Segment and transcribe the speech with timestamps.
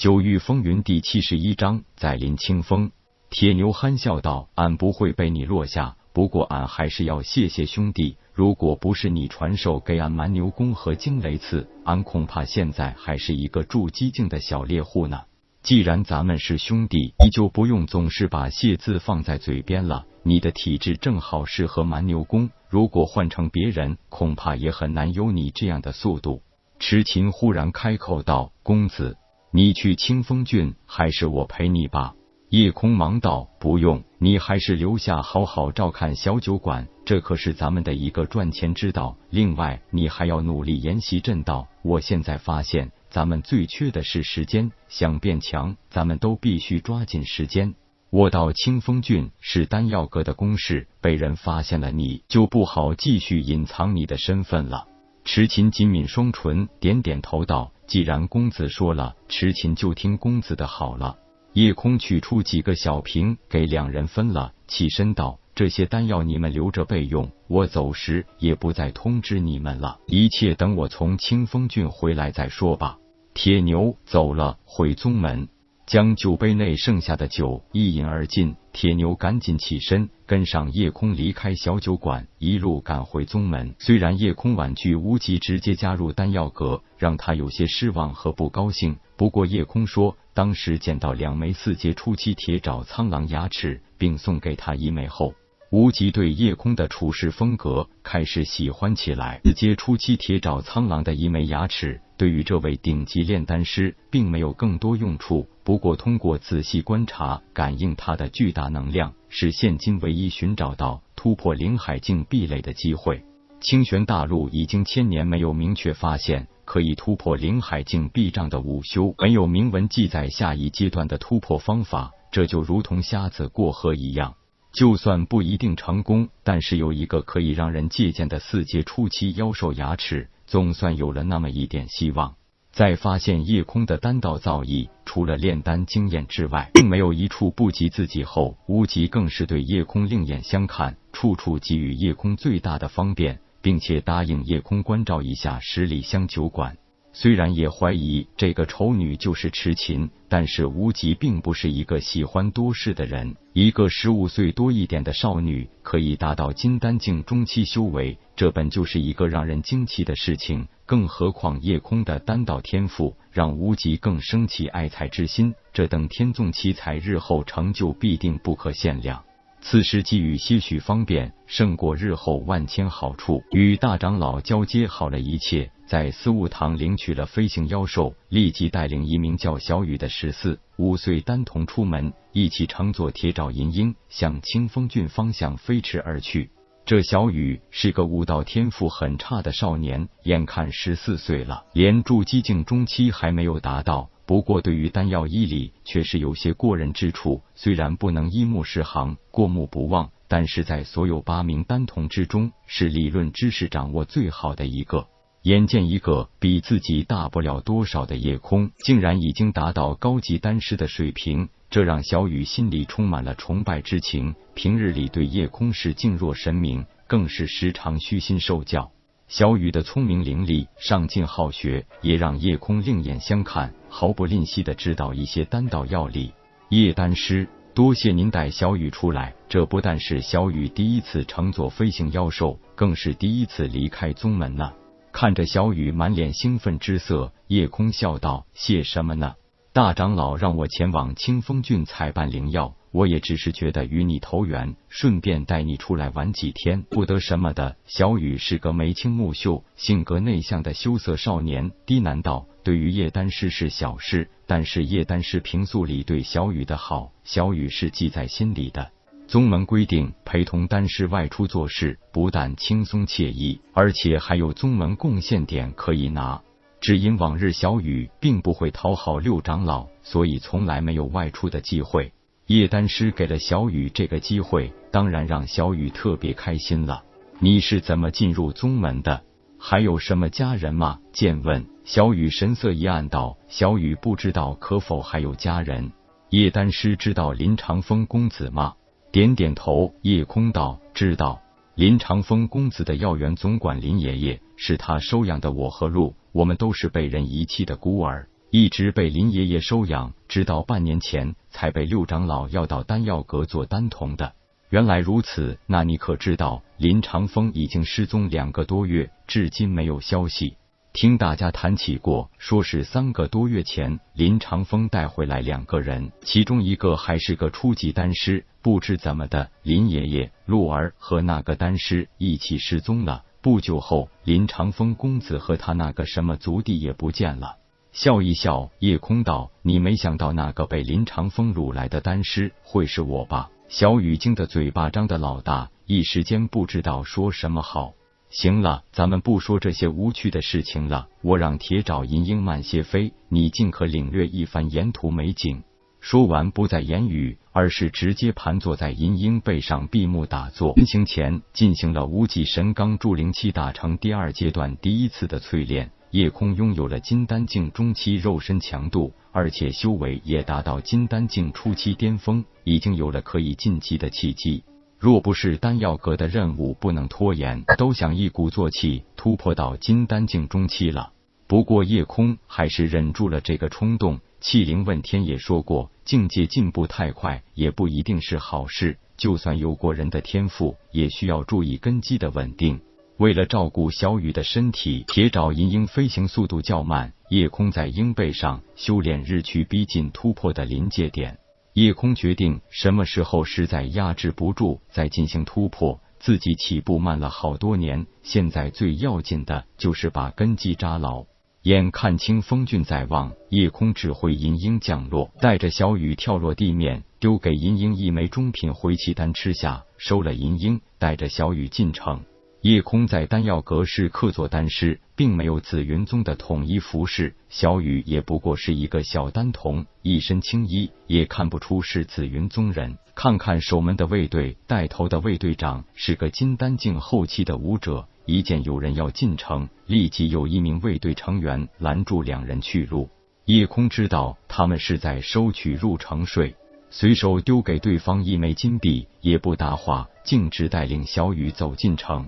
[0.00, 2.90] 九域风云第七十一章再临清风。
[3.28, 8.16] 铁牛憨笑道：“俺不会被你落下，不过俺还是要谢谢兄弟。
[8.32, 15.24] 如果不是你传授给俺蛮牛功和惊雷刺，俺恐怕现在还是一个筑基境的小猎户呢。
[15.62, 20.06] 既然咱们是兄弟，你就不用总是把谢字放在嘴边了。
[20.22, 26.40] 你的体质正好适合蛮牛功，如果换成别人，恐怕也很难有你这样的速度。”
[26.80, 29.18] 池琴忽然开口道：“公子。”
[29.52, 32.14] 你去清风郡，还是我陪你吧？
[32.50, 39.16] 叶空忙道：“不用，你还是留下好好照看小酒馆，这可是咱们的一个赚钱之道。
[39.28, 41.66] 另外，你还要努力研习阵道。
[41.82, 47.74] 我现在发现，咱们最缺的是时间，想变强，咱们都必须抓紧时间。
[48.10, 54.86] 我到清风郡是丹药阁的公事，被人发现了，你就不好继续隐藏你的身份了。”
[55.24, 57.72] 迟琴紧抿双唇，点点头道。
[57.86, 61.16] 既然公子说了，痴琴就听公子的好了。
[61.52, 72.96] 夜空取出几个小瓶，给两人分了，起身道：“这些丹药你们留着备用，我走时也不再通知你们了，一切等我从清风郡回来再说吧。”
[73.34, 75.48] 铁牛走了，回宗门。
[75.90, 83.74] 将酒杯内剩下的酒一饮而尽，铁牛赶紧起身，跟上夜空离开小酒馆，一路赶回宗门。
[83.80, 88.96] 虽然夜空婉拒无极直接加入丹药阁，让他有些失望和不高兴。
[89.16, 95.34] 不过夜空说，当时捡到两枚四阶初期铁爪苍狼牙齿，并送给他一枚后。
[95.72, 99.40] 无极对夜空的处事风格开始喜欢起来。
[99.44, 105.48] 四阶初期铁爪苍狼的一枚牙齿，对于这位顶级炼丹师并没有更多用处。
[105.64, 113.24] 不过，通过仔细观察、感应它的巨大能量，是现今唯一寻找到突破灵海境壁垒的机会。
[113.62, 124.34] 清玄大陆已经千年没有明确发现可以突破灵海境壁障的武修，没有明文记载下一阶段的突破方法，这就如同瞎子过河一样。
[124.74, 132.34] 就算不一定成功，但是有一个可以让人借鉴的四阶初期妖兽牙齿，总算有了那么一点希望。
[132.72, 146.76] 在发现夜空的丹道造诣，除了炼丹经验之外，并没有一处不及自己后，无极更是对夜空另眼相看，处处给予夜空最大的方便，并且答应夜空关照一下十里香酒馆。
[147.12, 153.34] 虽然也怀疑这个丑女就是痴琴，但是无极并不是一个喜欢多事的人。
[153.52, 160.66] 一个十五岁多一点的少女可以达到金丹境中期修为，这本就是一个让人惊奇的事情。
[160.86, 165.54] 更何况夜空的丹道天赋，让无极更生起爱才之心。
[165.72, 169.22] 这等天纵奇才，日后成就必定不可限量。
[169.60, 173.42] 此时给予些许方便，胜过日后万千好处。
[173.50, 175.70] 与大长老交接好了一切。
[175.90, 186.52] 在司务堂领取了飞行妖兽，立即带领一名叫小雨的十四五岁丹童出门，一起乘坐铁爪银鹰向清风郡方向飞驰而去。
[186.84, 194.10] 这小雨是个武道天赋很差的少年，眼看十四岁了，连筑基境中期还没有达到。
[194.26, 205.08] 不过对于丹药医理却是有些过人之处，虽然不能一目十行、过目不忘，但是在所有八名丹童之中，是理论知识掌握最好的一个。
[205.42, 214.34] 眼见一个比自己大不了多少的夜空，竟然已经达到高级丹师的水平，这让小雨心里充满了崇拜之情。
[214.54, 218.92] 平日里对夜空是敬若神明，更是时常虚心受教。
[219.28, 226.34] 小雨的聪明伶俐、上进好学，也让夜空另眼相看，毫不吝惜的指导一些丹道要理。
[226.68, 229.34] 叶丹师，多谢您带小雨出来。
[229.48, 234.70] 这不但是小雨第一次乘坐飞行妖兽，更是第一次离开宗门呢。
[235.12, 239.34] 看着小雨满脸兴奋之色，叶空笑道：“谢什么呢？
[239.72, 258.90] 大长老让我前往清风郡采办灵药，我也只是觉得与你投缘，顺便带你出来玩几天，不得什么的。”小雨是个眉清目秀、性格内向的羞涩少年，低喃道：“对于叶丹师是小事，但是叶丹师平素里对小雨的好，小雨是记在心里的。”
[259.30, 266.42] 宗门规定，陪同丹师外出做事，不但轻松惬意，而且还有宗门贡献点可以拿。
[266.80, 272.12] 只因往日小雨并不会讨好六长老，所以从来没有外出的机会。
[272.46, 277.04] 叶丹师给了小雨这个机会，当然让小雨特别开心了。
[277.38, 279.22] 你是怎么进入宗门的？
[279.60, 280.98] 还有什么家人吗？
[281.12, 285.92] 见问，小雨神色一暗道：“小雨不知道可否还有家人。”
[286.30, 288.74] 叶丹师知道林长风公子吗？
[289.12, 291.42] 点点头，夜空道：“知道，
[291.74, 295.50] 林长风公子的药园总管林爷爷是他收养的。
[295.50, 298.28] 我和陆，我们都是被人遗弃的孤儿。
[298.50, 304.32] 一直被林爷爷收养，直到半年前才被六长老要到丹药阁做丹童的。
[304.68, 310.54] 原来如此，那你可知道林长风已经失踪两个多月，至今没有消息。
[310.92, 318.44] 听大家谈起过，说是三个多月前林长风带回来两个人，其中一个还是个初级丹师。
[318.60, 323.24] 不知怎么的，林爷爷、鹿儿和那个丹师一起失踪了。
[323.40, 327.56] 不久后，林长风公子和他那个什么族弟也不见了。
[327.92, 337.94] 笑一笑，夜空道：“你没想到那个被林长风掳来的丹师会是我吧？”小雨惊的嘴巴张得老大，一时间不知道说什么好。
[338.30, 341.08] 行了，咱们不说这些无趣的事情了。
[341.20, 345.64] 我让铁爪银鹰慢些飞，你尽可领略一番沿途美景。
[346.00, 350.74] 说完，不再言语，而是直接盘坐在银鹰背上闭目打坐。
[350.76, 355.90] 临行前，进行了无极神钢铸灵期大成第二阶段第一次的淬炼。
[356.12, 364.64] 夜空拥有了金丹境中期肉身强度，而且修为也达到金丹境初期巅峰，已经有了可以晋级的契机。
[365.00, 371.12] 若不是丹药阁的任务不能拖延， 都想一鼓作气突破到金丹境中期了。
[371.46, 374.20] 不过夜空还是忍住了这个冲动。
[374.42, 382.80] 气灵问天也说过，境界进步太快也不一定是好事，就算有过人的天赋，也需要注意根基的稳定。
[383.16, 387.14] 为了照顾小雨的身体，铁爪银鹰飞行速度较慢。
[387.30, 391.38] 夜空在鹰背上修炼，日趋逼近突破的临界点。
[391.74, 396.00] 夜空决定，什么时候实在压制不住，再进行突破。
[396.18, 401.24] 自己起步慢了好多年，现在最要紧的就是把根基扎牢。
[401.62, 412.22] 眼看清风峻在望，夜空指挥银鹰降落，带着小雨跳落地面，丢给银鹰一枚中品回气丹吃下，收了银鹰，带着小雨进城。
[412.62, 417.36] 夜空在丹药阁是客座丹师，并没有紫云宗的统一服饰。
[417.50, 422.96] 小雨也不过是一个小丹童，一身青衣，也看不出是紫云宗人。
[423.14, 428.08] 看看守门的卫队，带头的卫队长是个金丹境后期的武者。
[428.24, 433.10] 一见有人要进城，立即有一名卫队成员拦住两人去路。
[433.44, 436.56] 夜空知道他们是在收取入城税，
[436.88, 442.26] 随手丢给对方一枚金币，也不搭话，径直带领小雨走进城。